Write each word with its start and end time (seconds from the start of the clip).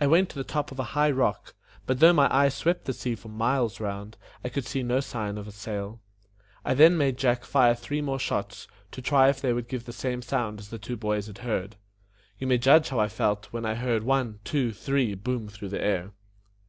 I 0.00 0.06
went 0.06 0.28
to 0.28 0.36
the 0.38 0.44
top 0.44 0.70
of 0.70 0.78
a 0.78 0.84
high 0.94 1.10
rock, 1.10 1.56
but 1.84 1.98
though 1.98 2.12
my 2.12 2.32
eye 2.32 2.48
swept 2.48 2.84
the 2.84 2.92
sea 2.92 3.16
for 3.16 3.26
miles 3.26 3.80
round, 3.80 4.16
I 4.44 4.50
could 4.50 4.64
see 4.64 4.84
no 4.84 5.00
signs 5.00 5.36
of 5.36 5.48
a 5.48 5.50
sail. 5.50 6.00
I 6.64 6.74
then 6.74 6.96
made 6.96 7.18
Jack 7.18 7.42
fire 7.44 7.74
three 7.74 8.00
more 8.00 8.20
shots, 8.20 8.68
to 8.92 9.02
try 9.02 9.28
if 9.30 9.40
they 9.40 9.52
would 9.52 9.66
give 9.66 9.84
the 9.84 9.92
same 9.92 10.22
sound 10.22 10.60
as 10.60 10.68
the 10.68 10.78
two 10.78 10.96
boys 10.96 11.26
had 11.26 11.38
heard. 11.38 11.74
You 12.38 12.46
may 12.46 12.58
judge 12.58 12.90
how 12.90 13.00
I 13.00 13.08
felt, 13.08 13.46
when 13.46 13.66
I 13.66 13.74
heard 13.74 14.04
one! 14.04 14.38
two! 14.44 14.70
three! 14.70 15.16
boom 15.16 15.48
through 15.48 15.70
the 15.70 15.82
air. 15.82 16.12